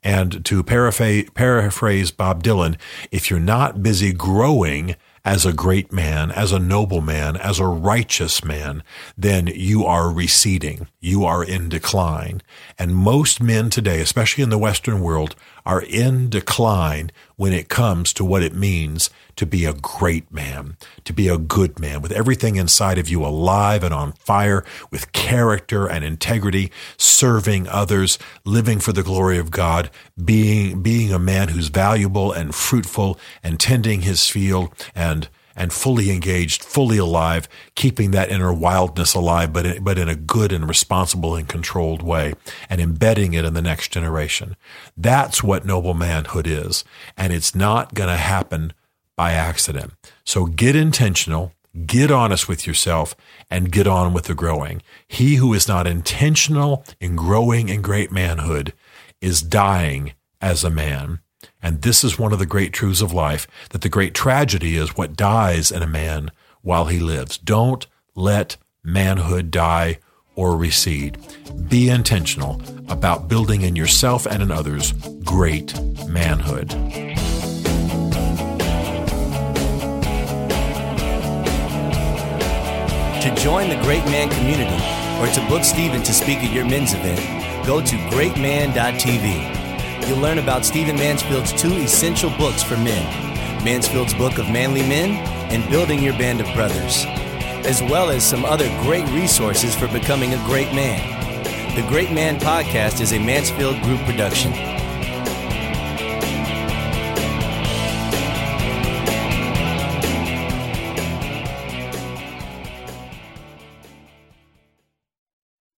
And 0.02 0.44
to 0.46 0.64
paraphrase, 0.64 1.32
Bob 2.12 2.44
Dylan, 2.44 2.78
if 3.12 3.30
you're 3.30 3.40
not 3.40 3.82
busy 3.82 4.12
growing 4.12 4.96
as 5.26 5.46
a 5.46 5.54
great 5.54 5.92
man, 5.92 6.32
as 6.32 6.52
a 6.52 6.60
noble 6.60 7.02
man, 7.02 7.38
as 7.38 7.60
a 7.60 7.66
righteous 7.66 8.44
man, 8.44 8.84
then 9.18 9.48
you 9.48 9.86
are 9.86 10.12
receding. 10.12 10.88
You 11.00 11.24
are 11.24 11.44
in 11.44 11.70
decline. 11.70 12.42
And 12.78 12.96
most 12.96 13.42
men 13.42 13.70
today, 13.70 14.02
especially 14.02 14.44
in 14.44 14.50
the 14.50 14.58
Western 14.58 15.00
world, 15.00 15.36
are 15.66 15.82
in 15.82 16.30
decline 16.30 17.10
when 17.36 17.54
it 17.54 17.70
comes 17.70 18.14
to 18.14 18.26
what 18.26 18.44
it 18.44 18.54
means 18.54 19.10
to 19.36 19.46
be 19.46 19.66
a 19.66 19.74
great 19.74 20.32
man, 20.32 20.78
to 21.04 21.14
be 21.14 21.28
a 21.28 21.38
good 21.38 21.80
man, 21.80 22.02
with 22.02 22.12
everything 22.12 22.56
inside 22.56 22.98
of 22.98 23.10
you 23.10 23.26
alive 23.26 23.84
and 23.84 23.94
on 23.94 24.12
fire, 24.14 24.64
with 24.92 25.12
character 25.12 25.88
and 25.88 26.04
integrity, 26.06 26.72
serving 26.98 27.68
others, 27.68 28.20
living 28.46 28.80
for 28.80 28.92
the 28.92 29.04
glory 29.04 29.38
of 29.38 29.52
God, 29.52 29.90
being, 30.24 30.82
being 30.82 31.12
a 31.12 31.20
man 31.20 31.50
who's 31.50 31.70
valuable 31.70 32.32
and 32.32 32.54
fruitful 32.54 33.18
and 33.42 33.60
tending 33.60 34.02
his 34.02 34.28
field 34.28 34.72
and 34.94 35.13
and 35.56 35.72
fully 35.72 36.12
engaged, 36.12 36.64
fully 36.64 36.98
alive, 36.98 37.48
keeping 37.76 38.12
that 38.12 38.30
inner 38.30 38.54
wildness 38.54 39.14
alive, 39.14 39.54
but 39.54 39.66
in, 39.66 39.84
but 39.84 39.98
in 39.98 40.10
a 40.10 40.16
good 40.16 40.52
and 40.52 40.68
responsible 40.68 41.36
and 41.36 41.48
controlled 41.48 42.02
way, 42.02 42.34
and 42.70 42.82
embedding 42.82 43.34
it 43.34 43.46
in 43.46 43.54
the 43.54 43.62
next 43.62 43.92
generation. 43.92 44.56
That's 44.98 45.44
what 45.44 45.66
noble 45.66 45.94
manhood 45.94 46.48
is, 46.48 46.84
and 47.18 47.34
it's 47.34 47.54
not 47.54 47.94
going 47.94 48.10
to 48.10 48.18
happen 48.18 48.74
by 49.16 49.34
accident. 49.34 49.94
So 50.26 50.46
get 50.46 50.76
intentional, 50.76 51.54
get 51.86 52.12
honest 52.12 52.48
with 52.48 52.66
yourself, 52.66 53.16
and 53.50 53.72
get 53.72 53.88
on 53.88 54.14
with 54.14 54.26
the 54.26 54.36
growing. 54.36 54.82
He 55.08 55.36
who 55.36 55.54
is 55.54 55.68
not 55.68 55.88
intentional 55.88 56.84
in 57.00 57.16
growing 57.16 57.70
in 57.70 57.82
great 57.82 58.12
manhood 58.12 58.74
is 59.22 59.42
dying 59.42 60.14
as 60.42 60.64
a 60.64 60.70
man. 60.70 61.20
And 61.62 61.82
this 61.82 62.04
is 62.04 62.20
one 62.20 62.34
of 62.34 62.40
the 62.40 62.46
great 62.46 62.74
truths 62.74 63.02
of 63.02 63.14
life 63.14 63.48
that 63.70 63.82
the 63.82 63.90
great 63.90 64.14
tragedy 64.14 64.76
is 64.76 64.98
what 64.98 65.16
dies 65.16 65.72
in 65.72 65.82
a 65.82 65.88
man 65.88 66.30
while 66.62 66.86
he 66.86 67.00
lives. 67.00 67.38
Don't 67.38 67.88
let 68.16 68.58
manhood 68.84 69.52
die 69.52 70.00
or 70.36 70.58
recede. 70.58 71.18
Be 71.70 71.90
intentional 71.90 72.62
about 72.90 73.28
building 73.28 73.62
in 73.62 73.76
yourself 73.76 74.26
and 74.26 74.42
in 74.42 74.52
others 74.52 74.92
great 75.24 75.80
manhood. 76.08 76.70
To 83.22 83.34
join 83.36 83.70
the 83.70 83.80
Great 83.84 84.04
Man 84.06 84.30
community 84.30 84.84
or 85.22 85.28
to 85.34 85.48
book 85.48 85.64
Stephen 85.64 86.04
to 86.04 86.14
speak 86.14 86.40
at 86.40 86.54
your 86.54 86.66
men's 86.66 86.94
event, 86.94 87.22
go 87.66 87.80
to 87.80 87.96
greatman.tv. 88.10 89.63
You'll 90.08 90.20
learn 90.20 90.40
about 90.40 90.66
Stephen 90.66 90.98
Mansfield's 90.98 91.54
two 91.54 91.74
essential 91.78 92.30
books 92.32 92.62
for 92.62 92.76
men 92.76 93.06
Mansfield's 93.64 94.14
Book 94.14 94.38
of 94.38 94.50
Manly 94.50 94.82
Men 94.82 95.12
and 95.52 95.70
Building 95.70 96.04
Your 96.04 96.14
Band 96.14 96.42
of 96.42 96.54
Brothers, 96.54 97.06
as 97.66 97.82
well 97.82 98.10
as 98.10 98.24
some 98.24 98.44
other 98.44 98.68
great 98.82 99.08
resources 99.10 99.74
for 99.74 99.88
becoming 99.88 100.34
a 100.34 100.46
great 100.46 100.74
man. 100.74 101.10
The 101.76 101.88
Great 101.88 102.12
Man 102.12 102.38
Podcast 102.40 103.00
is 103.00 103.14
a 103.14 103.20
Mansfield 103.20 103.82
Group 103.82 104.02
production. 104.02 104.73